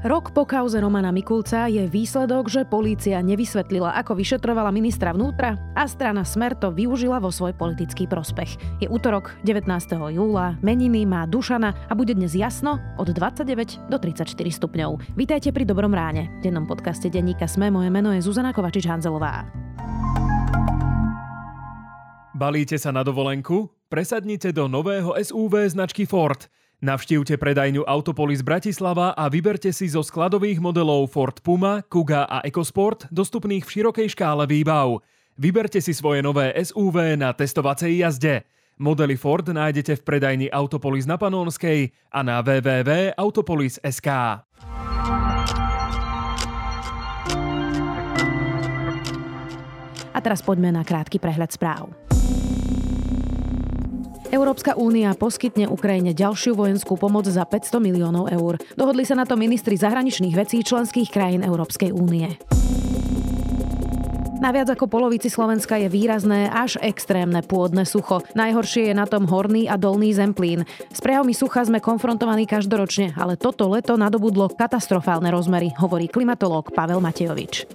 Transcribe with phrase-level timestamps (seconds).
[0.00, 5.84] Rok po kauze Romana Mikulca je výsledok, že polícia nevysvetlila, ako vyšetrovala ministra vnútra a
[5.84, 8.80] strana Smer to využila vo svoj politický prospech.
[8.80, 9.68] Je útorok 19.
[10.16, 15.20] júla, meniny má Dušana a bude dnes jasno od 29 do 34 stupňov.
[15.20, 16.32] Vítajte pri Dobrom ráne.
[16.40, 19.52] V dennom podcaste denníka Sme moje meno je Zuzana Kovačič-Hanzelová.
[22.32, 23.68] Balíte sa na dovolenku?
[23.92, 26.40] Presadnite do nového SUV značky Ford–
[26.80, 33.04] Navštívte predajňu Autopolis Bratislava a vyberte si zo skladových modelov Ford Puma, Kuga a EcoSport
[33.12, 35.04] dostupných v širokej škále výbav.
[35.36, 38.48] Vyberte si svoje nové SUV na testovacej jazde.
[38.80, 44.08] Modely Ford nájdete v predajni Autopolis na Panónskej a na www.autopolis.sk.
[50.10, 52.09] A teraz poďme na krátky prehľad správ.
[54.30, 58.62] Európska únia poskytne Ukrajine ďalšiu vojenskú pomoc za 500 miliónov eur.
[58.78, 62.38] Dohodli sa na to ministri zahraničných vecí členských krajín Európskej únie.
[64.40, 68.24] Na viac ako polovici Slovenska je výrazné až extrémne pôdne sucho.
[68.32, 70.64] Najhoršie je na tom horný a dolný zemplín.
[70.88, 77.04] S prejavmi sucha sme konfrontovaní každoročne, ale toto leto nadobudlo katastrofálne rozmery, hovorí klimatológ Pavel
[77.04, 77.68] Matejovič.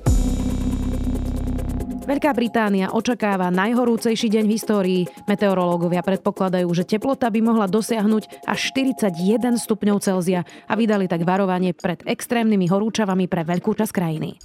[2.06, 5.02] Veľká Británia očakáva najhorúcejší deň v histórii.
[5.26, 11.74] Meteorológovia predpokladajú, že teplota by mohla dosiahnuť až 41 stupňov Celzia a vydali tak varovanie
[11.74, 14.38] pred extrémnymi horúčavami pre veľkú časť krajiny.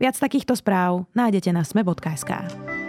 [0.00, 2.79] Viac takýchto správ nájdete na sme.sk.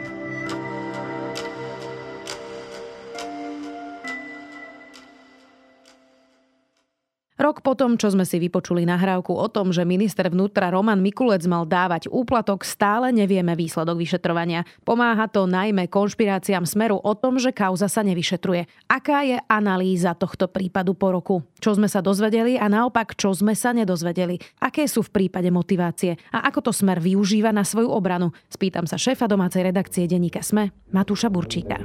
[7.41, 11.65] Rok potom, čo sme si vypočuli nahrávku o tom, že minister vnútra Roman Mikulec mal
[11.65, 14.61] dávať úplatok, stále nevieme výsledok vyšetrovania.
[14.85, 18.69] Pomáha to najmä konšpiráciám smeru o tom, že kauza sa nevyšetruje.
[18.85, 21.41] Aká je analýza tohto prípadu po roku?
[21.57, 24.37] Čo sme sa dozvedeli a naopak, čo sme sa nedozvedeli?
[24.61, 26.21] Aké sú v prípade motivácie?
[26.29, 28.29] A ako to smer využíva na svoju obranu?
[28.53, 31.81] Spýtam sa šéfa domácej redakcie denníka SME, Matúša Burčíka.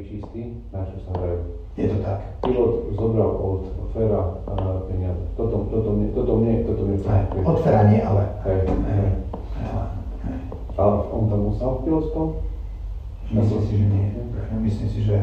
[1.76, 2.40] Je to tak.
[2.40, 4.20] Pilot zobral od Fera
[4.88, 5.28] peniaze.
[5.46, 8.22] Toto, toto, mne, toto mne, toto mne hey, Od Fera nie, ale...
[8.42, 9.10] Hej, hej.
[10.74, 12.28] Ale on tam musel pilotstvom?
[13.30, 14.06] Myslím si, že nie.
[14.58, 15.16] Myslím si, že,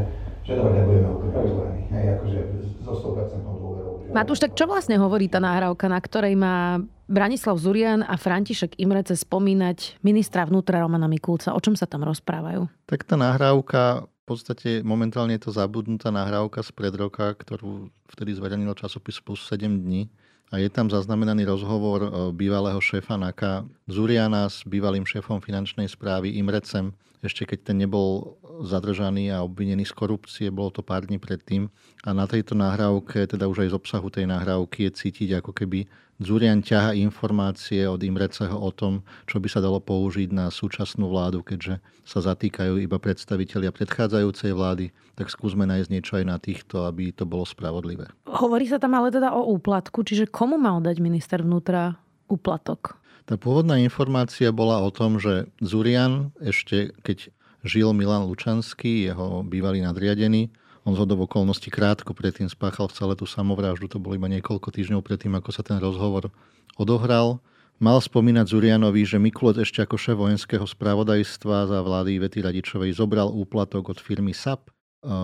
[0.47, 1.83] že dobre, nebudeme úplne otvorení.
[1.91, 2.39] Hej, akože
[2.88, 3.94] zo 100% dôverou.
[4.16, 6.79] Matúš, tak čo vlastne hovorí tá nahrávka, na ktorej má
[7.12, 11.51] Branislav Zurian a František Imrece spomínať ministra vnútra Romana Mikulca?
[11.51, 12.72] O čom sa tam rozprávajú?
[12.88, 18.31] Tak tá nahrávka v podstate momentálne je to zabudnutá nahrávka z pred roka, ktorú vtedy
[18.39, 20.07] zverejnil časopis plus 7 dní.
[20.56, 26.39] A je tam zaznamenaný rozhovor e, bývalého šéfa NAKA Zuriana s bývalým šéfom finančnej správy
[26.39, 31.74] Imrecem, ešte keď ten nebol zadržaný a obvinený z korupcie, bolo to pár dní predtým.
[32.06, 35.90] A na tejto nahrávke, teda už aj z obsahu tej nahrávky je cítiť ako keby
[36.22, 41.42] Zurian ťaha informácie od Imreceho o tom, čo by sa dalo použiť na súčasnú vládu,
[41.42, 47.09] keďže sa zatýkajú iba predstavitelia predchádzajúcej vlády, tak skúsme nájsť niečo aj na týchto, aby
[47.09, 48.13] to bolo spravodlivé.
[48.30, 51.97] Hovorí sa tam ale teda o úplatku, čiže komu mal dať minister vnútra
[52.30, 53.02] úplatok?
[53.25, 59.81] Tá pôvodná informácia bola o tom, že Zurian ešte keď žil Milan Lučanský, jeho bývalý
[59.81, 60.51] nadriadený,
[60.84, 65.31] on z okolností krátko predtým spáchal celé tú samovraždu, to bolo iba niekoľko týždňov predtým,
[65.40, 66.28] ako sa ten rozhovor
[66.75, 67.40] odohral.
[67.79, 73.31] Mal spomínať Zurianovi, že Mikulec ešte ako šéf vojenského spravodajstva za vlády Vety Radičovej zobral
[73.31, 74.69] úplatok od firmy SAP.
[74.69, 74.72] E,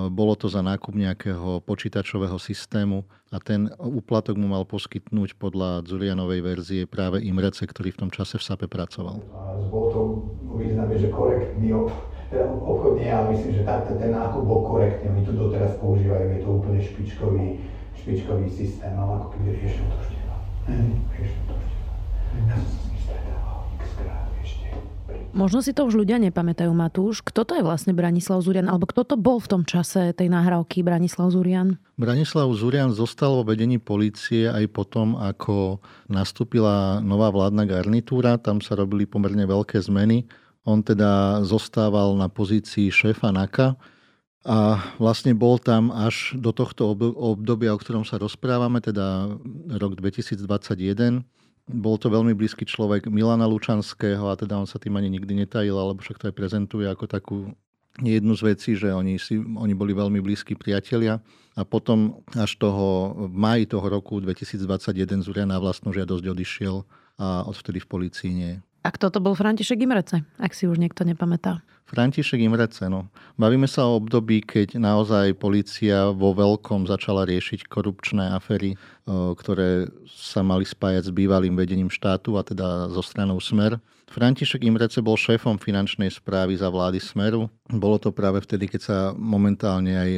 [0.09, 6.41] bolo to za nákup nejakého počítačového systému a ten úplatok mu mal poskytnúť podľa Zurianovej
[6.41, 9.23] verzie práve Imrece, ktorý v tom čase v SAPe pracoval.
[9.29, 9.99] A bol to
[10.57, 11.75] významne, že korektný
[12.29, 15.09] teda obchodne, ale myslím, že tá, ten nákup bol korektný.
[15.09, 17.45] Oni to doteraz používajú, je to úplne špičkový,
[17.97, 20.35] špičkový systém, ale ako keby riešil to števa.
[21.17, 21.93] Riešil to števa.
[22.29, 24.67] Ja som sa s ním stretával xkrát ešte.
[25.33, 27.25] Možno si to už ľudia nepamätajú, Matúš.
[27.25, 28.69] Kto to je vlastne Branislav Zurian?
[28.69, 31.81] Alebo kto to bol v tom čase tej nahrávky Branislav Zurian?
[31.97, 38.37] Branislav Zurian zostal vo vedení polície aj potom, ako nastúpila nová vládna garnitúra.
[38.37, 40.29] Tam sa robili pomerne veľké zmeny.
[40.67, 43.79] On teda zostával na pozícii šéfa NAKA
[44.47, 49.35] a vlastne bol tam až do tohto obdobia, o ktorom sa rozprávame, teda
[49.75, 51.23] rok 2021.
[51.69, 55.75] Bol to veľmi blízky človek Milana Lučanského a teda on sa tým ani nikdy netajil,
[55.75, 57.37] alebo však to aj prezentuje ako takú
[57.99, 61.19] jednu z vecí, že oni, si, oni boli veľmi blízki priatelia
[61.59, 66.75] a potom až toho v maji toho roku 2021 Zurian na vlastnú žiadosť odišiel
[67.19, 71.03] a odvtedy v policii nie A kto to bol František Imrece, ak si už niekto
[71.03, 71.59] nepamätá?
[71.89, 73.09] František Imrece, no.
[73.35, 78.77] Bavíme sa o období, keď naozaj policia vo veľkom začala riešiť korupčné afery,
[79.09, 83.81] ktoré sa mali spájať s bývalým vedením štátu a teda zo stranou Smer.
[84.05, 87.49] František Imrece bol šéfom finančnej správy za vlády Smeru.
[87.73, 90.11] Bolo to práve vtedy, keď sa momentálne aj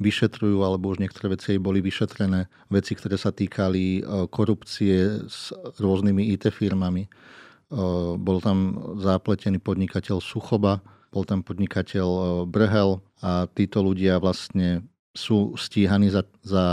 [0.00, 4.00] vyšetrujú, alebo už niektoré veci aj boli vyšetrené, veci, ktoré sa týkali
[4.32, 7.04] korupcie s rôznymi IT firmami
[8.16, 14.86] bol tam zapletený podnikateľ Suchoba, bol tam podnikateľ Brhel a títo ľudia vlastne
[15.16, 16.64] sú stíhaní za, za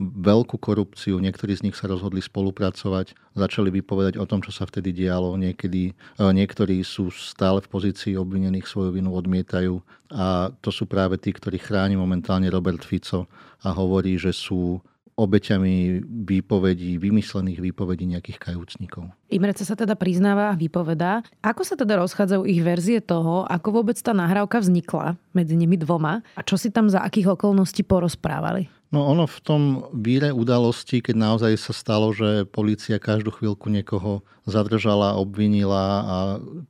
[0.00, 1.20] veľkú korupciu.
[1.22, 5.38] Niektorí z nich sa rozhodli spolupracovať, začali vypovedať o tom, čo sa vtedy dialo.
[5.38, 9.78] Niekedy, niektorí sú stále v pozícii obvinených, svoju vinu odmietajú.
[10.10, 13.30] A to sú práve tí, ktorí chráni momentálne Robert Fico
[13.62, 14.82] a hovorí, že sú
[15.14, 19.14] obeťami výpovedí, vymyslených výpovedí nejakých kajúcnikov.
[19.30, 21.22] Imrece sa teda priznáva a vypovedá.
[21.38, 26.26] Ako sa teda rozchádzajú ich verzie toho, ako vôbec tá nahrávka vznikla medzi nimi dvoma
[26.34, 28.66] a čo si tam za akých okolností porozprávali?
[28.94, 34.22] No ono v tom víre udalosti, keď naozaj sa stalo, že policia každú chvíľku niekoho
[34.46, 36.16] zadržala, obvinila a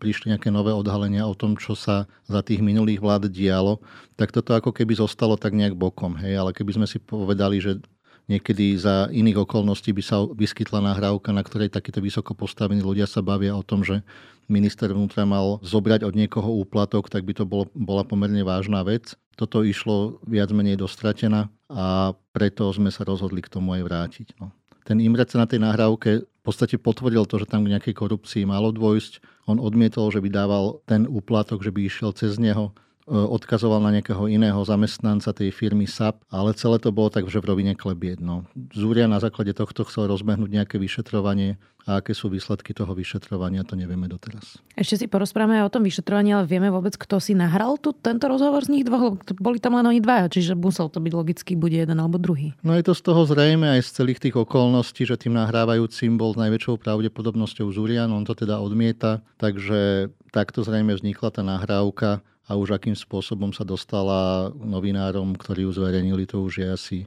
[0.01, 3.85] prišli nejaké nové odhalenia o tom, čo sa za tých minulých vlád dialo,
[4.17, 6.17] tak toto ako keby zostalo tak nejak bokom.
[6.17, 6.41] Hej?
[6.41, 7.77] Ale keby sme si povedali, že
[8.25, 13.21] Niekedy za iných okolností by sa vyskytla nahrávka, na ktorej takíto vysoko postavení ľudia sa
[13.21, 14.01] bavia o tom, že
[14.49, 19.13] minister vnútra mal zobrať od niekoho úplatok, tak by to bolo, bola pomerne vážna vec.
[19.37, 24.27] Toto išlo viac menej dostratená a preto sme sa rozhodli k tomu aj vrátiť.
[24.41, 24.55] No.
[24.85, 28.69] Ten Imrece na tej nahrávke v podstate potvrdil to, že tam k nejakej korupcii malo
[28.69, 29.21] dôjsť.
[29.49, 32.73] On odmietol, že by dával ten úplatok, že by išiel cez neho.
[33.05, 37.37] E, odkazoval na nejakého iného zamestnanca tej firmy SAP, ale celé to bolo tak, že
[37.37, 38.17] v rovine klebiet.
[38.17, 38.49] No.
[38.73, 43.77] Zúria na základe tohto chcel rozbehnúť nejaké vyšetrovanie a aké sú výsledky toho vyšetrovania, to
[43.77, 44.57] nevieme doteraz.
[44.73, 48.25] Ešte si porozprávame aj o tom vyšetrovaní, ale vieme vôbec, kto si nahral tu, tento
[48.25, 49.21] rozhovor z nich dvoch?
[49.37, 52.57] Boli tam len oni dvaja, čiže musel to byť logicky, bude jeden alebo druhý.
[52.65, 56.33] No je to z toho zrejme aj z celých tých okolností, že tým nahrávajúcim bol
[56.33, 62.61] s najväčšou pravdepodobnosťou Zurian, on to teda odmieta, takže takto zrejme vznikla tá nahrávka a
[62.61, 66.99] už akým spôsobom sa dostala novinárom, ktorí ju zverejnili, to už je asi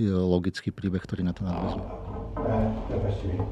[0.00, 1.84] logický príbeh, ktorý na to nadvezuje.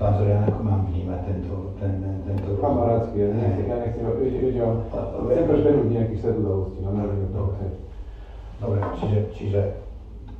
[0.00, 4.60] Pán Zorian, ako mám vnímať tento, ten, ten, tento Kamarátsky, ja nechcem, ja nechcem, ide
[4.62, 4.70] o,
[5.28, 7.66] chcem prežbehnúť nejakých svet udalostí, no neviem, to chce.
[8.56, 9.62] Dobre, čiže, čiže...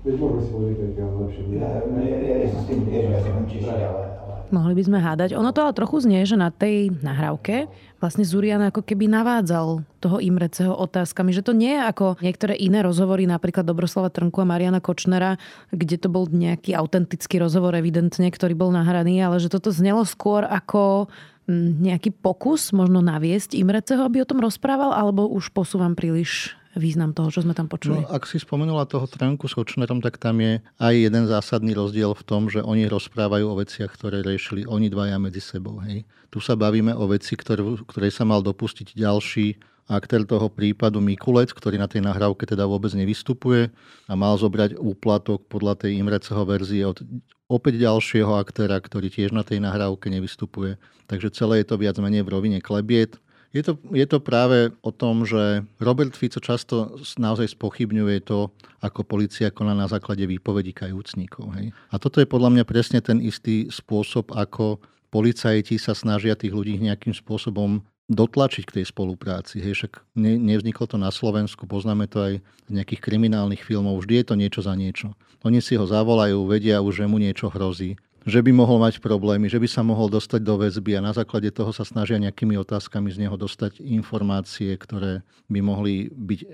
[0.06, 3.04] Veď možno si povedať, keď mám lepšie Ja, ja, ja, ja som s tým tiež,
[3.10, 4.04] ja som čiže, ale,
[4.46, 5.34] Mohli by sme hádať.
[5.34, 7.66] Ono to ale trochu znie, že na tej nahrávke
[7.98, 12.78] vlastne Zurian ako keby navádzal toho Imreceho otázkami, že to nie je ako niektoré iné
[12.86, 15.42] rozhovory, napríklad Dobroslava Trnku a Mariana Kočnera,
[15.74, 20.46] kde to bol nejaký autentický rozhovor evidentne, ktorý bol nahraný, ale že toto znelo skôr
[20.46, 21.10] ako
[21.50, 27.16] mm, nejaký pokus možno naviesť Imreceho, aby o tom rozprával, alebo už posúvam príliš význam
[27.16, 28.04] toho, čo sme tam počuli.
[28.04, 32.12] No, ak si spomenula toho Trnku s Kočnerom, tak tam je aj jeden zásadný rozdiel
[32.12, 35.80] v tom, že oni rozprávajú o veciach, ktoré riešili oni dvaja medzi sebou.
[35.82, 36.04] Hej.
[36.28, 39.56] Tu sa bavíme o veci, ktoré, ktorej sa mal dopustiť ďalší
[39.86, 43.70] aktér toho prípadu Mikulec, ktorý na tej nahrávke teda vôbec nevystupuje
[44.10, 46.98] a mal zobrať úplatok podľa tej Imreceho verzie od
[47.46, 50.74] opäť ďalšieho aktéra, ktorý tiež na tej nahrávke nevystupuje.
[51.06, 53.22] Takže celé je to viac menej v rovine klebiet.
[53.56, 58.52] Je to, je to práve o tom, že Robert Fico často naozaj spochybňuje to,
[58.84, 61.56] ako policia koná na základe výpovedí kajúcnikov.
[61.56, 61.72] Hej.
[61.88, 64.76] A toto je podľa mňa presne ten istý spôsob, ako
[65.08, 67.80] policajti sa snažia tých ľudí nejakým spôsobom
[68.12, 69.64] dotlačiť k tej spolupráci.
[69.64, 72.34] Hej, však ne, nevzniklo to na Slovensku, poznáme to aj
[72.68, 75.16] z nejakých kriminálnych filmov, vždy je to niečo za niečo.
[75.42, 79.46] Oni si ho zavolajú, vedia už, že mu niečo hrozí že by mohol mať problémy,
[79.46, 83.06] že by sa mohol dostať do väzby a na základe toho sa snažia nejakými otázkami
[83.14, 86.46] z neho dostať informácie, ktoré by mohli byť e,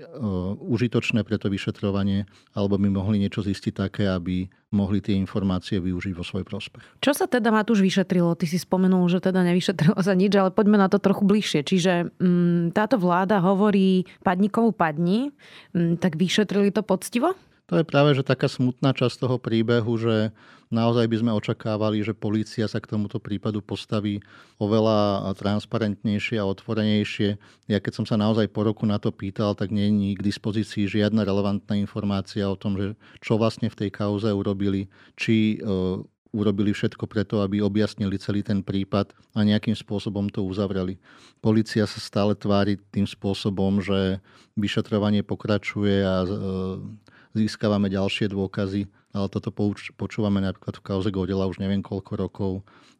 [0.61, 6.13] užitočné pre to vyšetrovanie alebo by mohli niečo zistiť také, aby mohli tie informácie využiť
[6.13, 7.01] vo svoj prospech.
[7.01, 8.37] Čo sa teda Matúš vyšetrilo?
[8.37, 11.65] Ty si spomenul, že teda nevyšetrilo sa nič, ale poďme na to trochu bližšie.
[11.65, 15.33] Čiže mm, táto vláda hovorí padníkovu padni,
[15.73, 17.33] mm, tak vyšetrili to poctivo?
[17.71, 20.35] To je práve že taká smutná časť toho príbehu, že
[20.73, 24.19] naozaj by sme očakávali, že polícia sa k tomuto prípadu postaví
[24.57, 27.37] oveľa transparentnejšie a otvorenejšie.
[27.69, 30.89] Ja keď som sa naozaj po roku na to pýtal, tak nie je k dispozícii
[30.89, 36.01] žiadna relevantná informácia o tom, že čo vlastne v tej kauze urobili, či e,
[36.33, 40.97] urobili všetko preto, aby objasnili celý ten prípad a nejakým spôsobom to uzavreli.
[41.39, 44.17] Polícia sa stále tvári tým spôsobom, že
[44.57, 46.27] vyšetrovanie pokračuje a e,
[47.37, 49.53] získavame ďalšie dôkazy, ale toto
[49.93, 52.51] počúvame napríklad v kauze Godela už neviem koľko rokov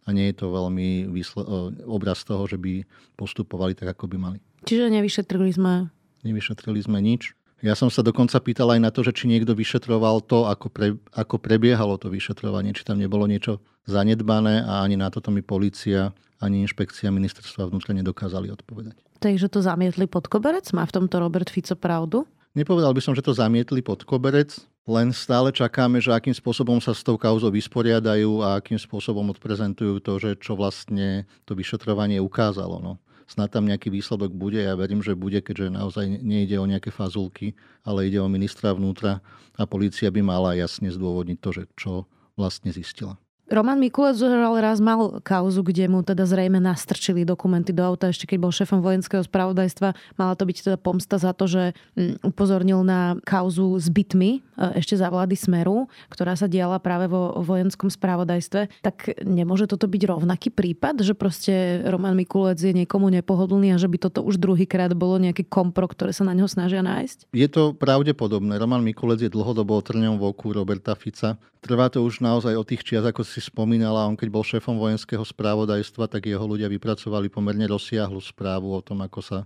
[0.06, 2.86] a nie je to veľmi výsle- obraz toho, že by
[3.18, 4.40] postupovali tak, ako by mali.
[4.64, 5.90] Čiže nevyšetrili sme?
[6.24, 7.34] Nevyšetrili sme nič.
[7.64, 11.00] Ja som sa dokonca pýtal aj na to, že či niekto vyšetroval to, ako, pre,
[11.16, 16.12] ako prebiehalo to vyšetrovanie, či tam nebolo niečo zanedbané a ani na toto mi policia,
[16.44, 19.00] ani inšpekcia ministerstva vnútra nedokázali odpovedať.
[19.24, 20.68] Takže to zamietli pod koberec?
[20.76, 22.28] Má v tomto Robert Fico pravdu?
[22.52, 26.92] Nepovedal by som, že to zamietli pod koberec, len stále čakáme, že akým spôsobom sa
[26.92, 32.84] s tou kauzou vysporiadajú a akým spôsobom odprezentujú to, že čo vlastne to vyšetrovanie ukázalo.
[32.84, 34.60] No snad tam nejaký výsledok bude.
[34.60, 37.56] Ja verím, že bude, keďže naozaj nejde o nejaké fazulky,
[37.88, 39.24] ale ide o ministra vnútra
[39.56, 41.92] a polícia by mala jasne zdôvodniť to, že čo
[42.36, 43.16] vlastne zistila.
[43.52, 48.24] Roman Mikulec ale raz mal kauzu, kde mu teda zrejme nastrčili dokumenty do auta, ešte
[48.24, 50.16] keď bol šéfom vojenského spravodajstva.
[50.16, 51.64] Mala to byť teda pomsta za to, že
[52.00, 57.12] mm, upozornil na kauzu s bytmi e, ešte za vlády Smeru, ktorá sa diala práve
[57.12, 58.80] vo vojenskom spravodajstve.
[58.80, 63.92] Tak nemôže toto byť rovnaký prípad, že proste Roman Mikulec je niekomu nepohodlný a že
[63.92, 67.36] by toto už druhýkrát bolo nejaké kompro, ktoré sa na neho snažia nájsť?
[67.36, 68.56] Je to pravdepodobné.
[68.56, 71.36] Roman Mikulec je dlhodobo trňom v oku Roberta Fica.
[71.64, 75.26] Trvá to už naozaj od tých čias, ako si spomínala, on keď bol šéfom vojenského
[75.26, 79.40] správodajstva, tak jeho ľudia vypracovali pomerne rozsiahlu správu o tom, ako sa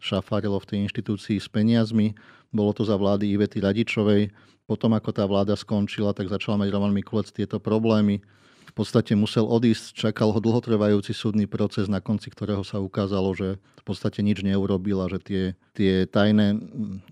[0.00, 2.16] šafárilo v tej inštitúcii s peniazmi.
[2.48, 4.32] Bolo to za vlády Ivety Radičovej.
[4.64, 8.24] Potom, ako tá vláda skončila, tak začal mať Roman Mikulec tieto problémy.
[8.64, 13.60] V podstate musel odísť, čakal ho dlhotrvajúci súdny proces, na konci ktorého sa ukázalo, že
[13.60, 15.42] v podstate nič neurobil a že tie,
[15.76, 16.58] tie tajné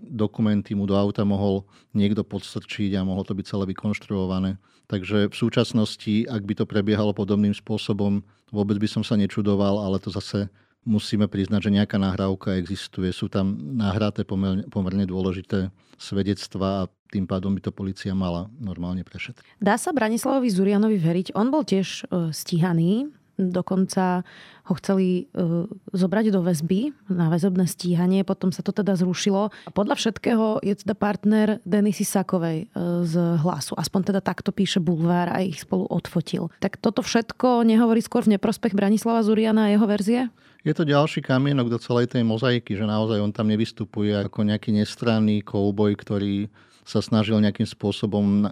[0.01, 1.63] dokumenty mu do auta mohol
[1.95, 4.57] niekto podstrčiť a mohlo to byť celé vykonštruované.
[4.87, 8.21] Takže v súčasnosti, ak by to prebiehalo podobným spôsobom,
[8.51, 10.51] vôbec by som sa nečudoval, ale to zase
[10.83, 13.09] musíme priznať, že nejaká nahrávka existuje.
[13.15, 19.05] Sú tam nahraté pomerne, pomerne dôležité svedectvá a tým pádom by to policia mala normálne
[19.07, 19.63] prešetriť.
[19.63, 21.27] Dá sa Branislavovi Zurianovi veriť?
[21.39, 24.21] On bol tiež e, stíhaný Dokonca
[24.69, 29.49] ho chceli uh, zobrať do väzby na väzobné stíhanie, potom sa to teda zrušilo.
[29.49, 33.73] A podľa všetkého je teda partner Denisy Sakovej uh, z hlasu.
[33.73, 36.53] Aspoň teda takto píše Bulvár a ich spolu odfotil.
[36.61, 40.29] Tak toto všetko nehovorí skôr v neprospech Branislava Zuriana a jeho verzie?
[40.63, 44.71] Je to ďalší kamienok do celej tej mozaiky, že naozaj on tam nevystupuje ako nejaký
[44.71, 46.47] nestranný kouboj, ktorý
[46.83, 48.47] sa snažil nejakým spôsobom e,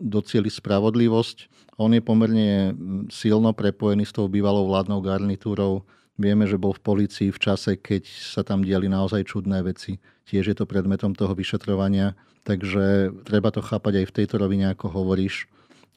[0.00, 1.36] docieliť spravodlivosť.
[1.80, 2.76] On je pomerne
[3.10, 5.82] silno prepojený s tou bývalou vládnou garnitúrou.
[6.14, 9.98] Vieme, že bol v policii v čase, keď sa tam diali naozaj čudné veci.
[10.30, 12.14] Tiež je to predmetom toho vyšetrovania,
[12.46, 15.50] takže treba to chápať aj v tejto rovine, ako hovoríš.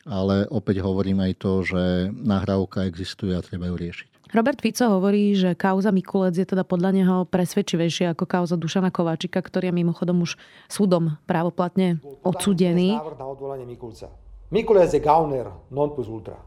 [0.08, 1.84] Ale opäť hovorím aj to, že
[2.16, 4.10] nahrávka existuje a treba ju riešiť.
[4.32, 9.40] Robert Fico hovorí, že kauza Mikulec je teda podľa neho presvedčivejšia ako kauza Dušana Kováčika,
[9.40, 10.36] ktorý je mimochodom už
[10.68, 13.00] súdom právoplatne odsudený.
[13.00, 14.12] Návrh na odvolanie Mikulca.
[14.52, 16.40] Mikulec je gauner non plus ultra.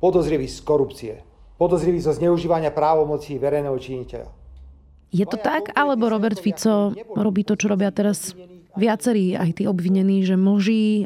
[0.00, 1.14] Podozrivý z korupcie.
[1.56, 4.28] Podozrivý zo zneužívania právomocí verejného činiteľa.
[5.12, 8.32] Je to tak, alebo Robert Fico robí to, čo robia teraz
[8.76, 10.36] viacerí, aj tí obvinení, že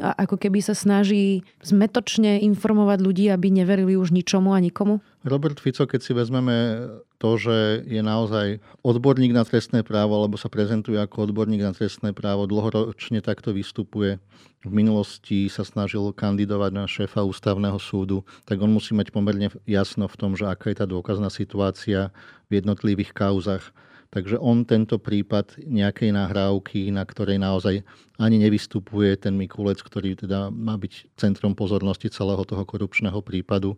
[0.01, 5.03] a ako keby sa snaží zmetočne informovať ľudí, aby neverili už ničomu a nikomu?
[5.27, 10.47] Robert Fico, keď si vezmeme to, že je naozaj odborník na trestné právo, alebo sa
[10.47, 14.21] prezentuje ako odborník na trestné právo, dlhoročne takto vystupuje.
[14.63, 20.07] V minulosti sa snažil kandidovať na šéfa ústavného súdu, tak on musí mať pomerne jasno
[20.07, 22.13] v tom, že aká je tá dôkazná situácia
[22.47, 23.73] v jednotlivých kauzach
[24.07, 27.83] Takže on tento prípad nejakej nahrávky, na ktorej naozaj
[28.15, 33.75] ani nevystupuje ten Mikulec, ktorý teda má byť centrom pozornosti celého toho korupčného prípadu,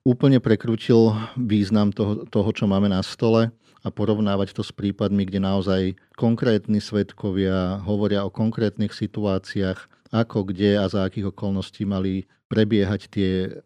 [0.00, 3.52] úplne prekrutil význam toho, toho, čo máme na stole
[3.84, 5.82] a porovnávať to s prípadmi, kde naozaj
[6.16, 13.62] konkrétni svetkovia hovoria o konkrétnych situáciách, ako, kde a za akých okolností mali prebiehať tie,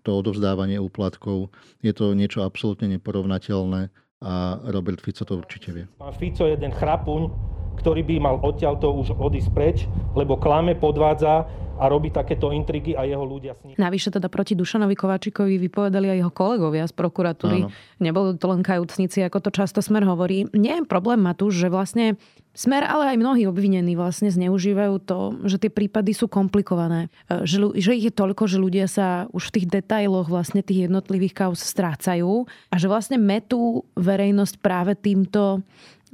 [0.00, 1.52] to odovzdávanie úplatkov.
[1.84, 3.92] Je to niečo absolútne neporovnateľné
[4.26, 5.86] a Robert Fico to určite vie.
[6.02, 7.30] Pán Fico je jeden chrapuň,
[7.78, 9.86] ktorý by mal odtiaľto už odísť preč,
[10.18, 13.76] lebo klame, podvádza a robí takéto intrigy a jeho ľudia s ním.
[13.76, 17.68] Navyše teda proti Dušanovi Kovačikovi vypovedali aj jeho kolegovia z prokuratúry.
[17.68, 17.72] Áno.
[18.00, 20.48] Nebolo to len kajúcnici, ako to často Smer hovorí.
[20.56, 22.16] Nie je problém, Matúš, že vlastne
[22.56, 27.12] Smer, ale aj mnohí obvinení vlastne zneužívajú to, že tie prípady sú komplikované.
[27.28, 30.88] E, že, že ich je toľko, že ľudia sa už v tých detailoch vlastne tých
[30.88, 35.60] jednotlivých kauz strácajú a že vlastne metú verejnosť práve týmto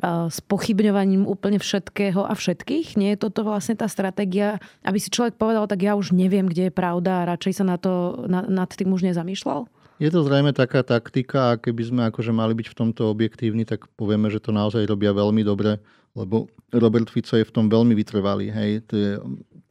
[0.02, 2.96] s pochybňovaním úplne všetkého a všetkých?
[2.96, 6.68] Nie je toto vlastne tá stratégia, aby si človek povedal, tak ja už neviem, kde
[6.68, 9.68] je pravda a radšej sa na to, na, nad tým už nezamýšľal?
[10.02, 13.86] Je to zrejme taká taktika a keby sme akože mali byť v tomto objektívni, tak
[13.94, 15.78] povieme, že to naozaj robia veľmi dobre
[16.12, 18.52] lebo Robert Fico je v tom veľmi vytrvalý.
[18.52, 19.06] Hej, tie,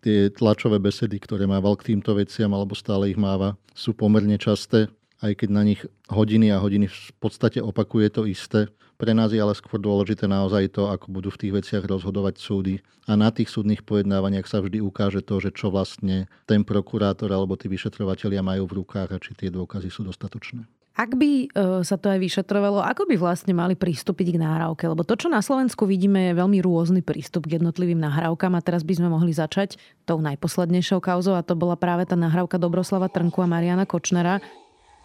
[0.02, 4.90] tie tlačové besedy, ktoré mával k týmto veciam, alebo stále ich máva, sú pomerne časté,
[5.22, 8.66] aj keď na nich hodiny a hodiny v podstate opakuje to isté.
[9.02, 12.86] Pre nás je ale skôr dôležité naozaj to, ako budú v tých veciach rozhodovať súdy.
[13.10, 17.58] A na tých súdnych pojednávaniach sa vždy ukáže to, že čo vlastne ten prokurátor alebo
[17.58, 20.70] tí vyšetrovateľia majú v rukách a či tie dôkazy sú dostatočné.
[20.92, 24.92] Ak by e, sa to aj vyšetrovalo, ako by vlastne mali pristúpiť k nahrávke?
[24.92, 28.84] Lebo to, čo na Slovensku vidíme, je veľmi rôzny prístup k jednotlivým nahrávkam a teraz
[28.84, 33.40] by sme mohli začať tou najposlednejšou kauzou a to bola práve tá nahrávka Dobroslava Trnku
[33.40, 34.44] a Mariana Kočnera.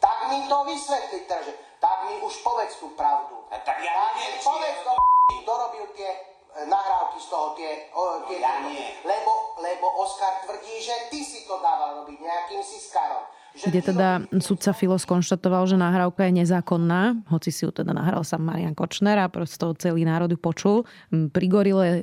[0.03, 3.47] Tak mi to vysvetliť, že tak mi už povedz tú pravdu.
[3.55, 4.93] A tak ja tak neviem, povedz to,
[5.47, 6.19] kto robil tie e,
[6.67, 7.71] nahrávky z toho, tie...
[7.95, 8.91] O, tie ja nie.
[9.07, 14.77] Lebo, lebo Oskar tvrdí, že ty si to dával robiť nejakým siskarom kde teda sudca
[14.77, 19.33] Filo skonštatoval, že nahrávka je nezákonná, hoci si ju teda nahral sám Marian Kočner a
[19.33, 20.77] prosto celý národ ju počul.
[21.09, 22.01] Pri Gorile e,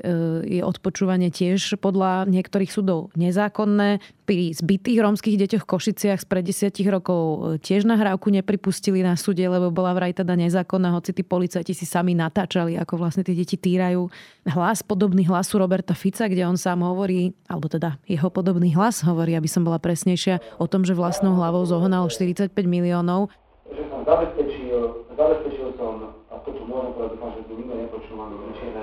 [0.57, 4.01] je odpočúvanie tiež podľa niektorých súdov nezákonné.
[4.23, 9.43] Pri zbytých rómskych deťoch v Košiciach spred desiatich rokov e, tiež nahrávku nepripustili na súde,
[9.43, 13.59] lebo bola vraj teda nezákonná, hoci tí policajti si sami natáčali, ako vlastne tie deti
[13.59, 14.07] týrajú.
[14.47, 19.35] Hlas podobný hlasu Roberta Fica, kde on sám hovorí, alebo teda jeho podobný hlas hovorí,
[19.35, 23.27] aby som bola presnejšia, o tom, že vlastnou hlavou zohnal 45 miliónov.
[23.75, 24.79] Že som zabezpečil,
[25.19, 28.79] zabezpečil som, a to čo môžem povedať, dúfam, že tu nikto nepočul, e,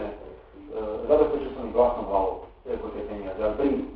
[1.08, 2.32] zabezpečil som vlastnou hlavou
[2.68, 3.40] tie peniaze.
[3.40, 3.89] Ale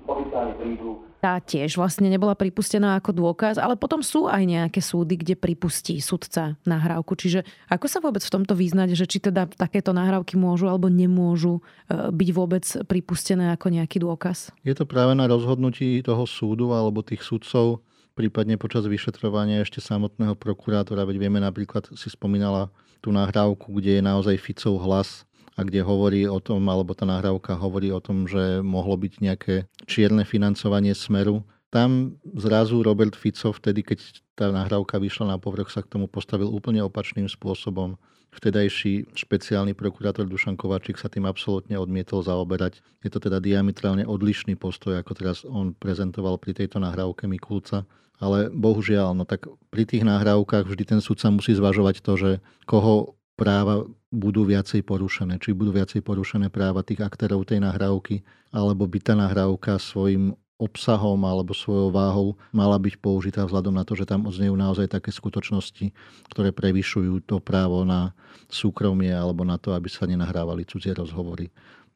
[0.60, 5.40] prídu tá tiež vlastne nebola pripustená ako dôkaz, ale potom sú aj nejaké súdy, kde
[5.40, 7.16] pripustí sudca nahrávku.
[7.16, 11.64] Čiže ako sa vôbec v tomto vyznať, že či teda takéto nahrávky môžu alebo nemôžu
[11.88, 14.52] e, byť vôbec pripustené ako nejaký dôkaz?
[14.68, 17.80] Je to práve na rozhodnutí toho súdu alebo tých sudcov,
[18.12, 22.68] prípadne počas vyšetrovania ešte samotného prokurátora, veď vieme napríklad, si spomínala
[23.00, 27.54] tú nahrávku, kde je naozaj Ficov hlas a kde hovorí o tom, alebo tá nahrávka
[27.54, 29.54] hovorí o tom, že mohlo byť nejaké
[29.86, 31.46] čierne financovanie Smeru.
[31.70, 33.98] Tam zrazu Robert Fico vtedy, keď
[34.34, 37.98] tá nahrávka vyšla na povrch, sa k tomu postavil úplne opačným spôsobom.
[38.34, 42.82] Vtedajší špeciálny prokurátor Dušan Kovačík sa tým absolútne odmietol zaoberať.
[43.06, 47.86] Je to teda diametrálne odlišný postoj, ako teraz on prezentoval pri tejto nahrávke Mikulca.
[48.18, 52.30] Ale bohužiaľ, no tak pri tých nahrávkach vždy ten sudca musí zvažovať to, že
[52.66, 53.82] koho práva
[54.14, 55.42] budú viacej porušené.
[55.42, 58.22] Či budú viacej porušené práva tých aktérov tej nahrávky,
[58.54, 63.98] alebo by tá nahrávka svojim obsahom alebo svojou váhou mala byť použitá vzhľadom na to,
[63.98, 65.90] že tam odznejú naozaj také skutočnosti,
[66.30, 68.14] ktoré prevyšujú to právo na
[68.46, 71.50] súkromie alebo na to, aby sa nenahrávali cudzie rozhovory.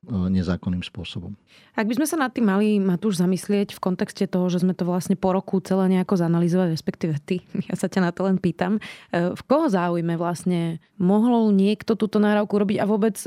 [0.07, 1.35] E, nezákonným spôsobom.
[1.75, 4.87] Ak by sme sa nad tým mali, Matúš, zamyslieť v kontexte toho, že sme to
[4.87, 8.79] vlastne po roku celé nejako zanalizovať, respektíve ty, ja sa ťa na to len pýtam,
[8.79, 13.19] e, v koho záujme vlastne mohol niekto túto nahrávku robiť a vôbec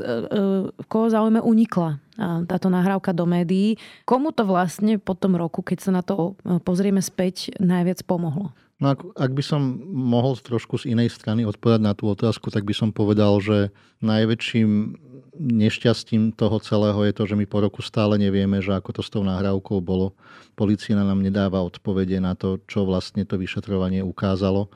[0.72, 3.80] v koho záujme unikla táto nahrávka do médií.
[4.04, 8.52] Komu to vlastne po tom roku, keď sa na to pozrieme späť, najviac pomohlo?
[8.82, 12.66] No ak, ak by som mohol trošku z inej strany odpovedať na tú otázku, tak
[12.66, 13.70] by som povedal, že
[14.02, 14.98] najväčším
[15.38, 19.12] nešťastím toho celého je to, že my po roku stále nevieme, že ako to s
[19.14, 20.18] tou nahrávkou bolo.
[20.58, 24.66] Polícia nám nedáva odpovede na to, čo vlastne to vyšetrovanie ukázalo.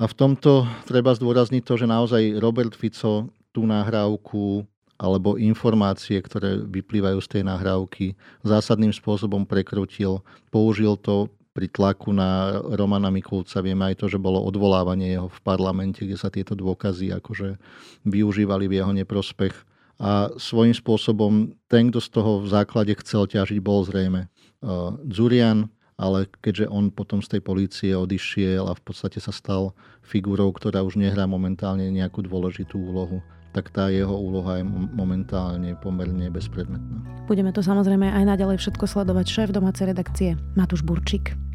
[0.00, 4.64] A v tomto treba zdôrazniť to, že naozaj Robert Fico tú nahrávku
[4.96, 10.24] alebo informácie, ktoré vyplývajú z tej nahrávky, zásadným spôsobom prekrutil.
[10.48, 13.64] Použil to pri tlaku na Romana Mikulca.
[13.64, 17.56] Vieme aj to, že bolo odvolávanie jeho v parlamente, kde sa tieto dôkazy akože
[18.04, 19.56] využívali v jeho neprospech
[19.96, 25.72] a svojím spôsobom ten, kto z toho v základe chcel ťažiť, bol zrejme uh, Zurian,
[25.96, 29.72] ale keďže on potom z tej polície odišiel a v podstate sa stal
[30.04, 33.24] figurou, ktorá už nehrá momentálne nejakú dôležitú úlohu,
[33.56, 37.00] tak tá jeho úloha je momentálne pomerne bezpredmetná.
[37.24, 39.26] Budeme to samozrejme aj naďalej všetko sledovať.
[39.32, 41.45] Šéf domácej redakcie Matúš Burčík.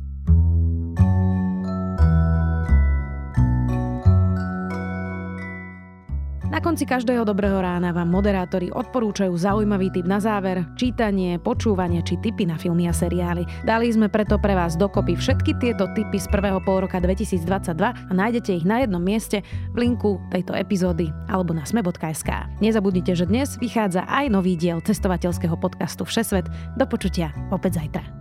[6.62, 12.21] Na konci každého dobrého rána vám moderátori odporúčajú zaujímavý tip na záver, čítanie, počúvanie či
[12.21, 13.50] tipy na filmy a seriály.
[13.65, 17.50] Dali sme preto pre vás dokopy všetky tieto tipy z prvého pol roka 2022
[17.82, 19.41] a nájdete ich na jednom mieste
[19.74, 22.30] v linku tejto epizódy alebo na sme.sk.
[22.62, 26.45] Nezabudnite, že dnes vychádza aj nový diel cestovateľského podcastu Všesvet.
[26.78, 28.21] Do počutia opäť zajtra.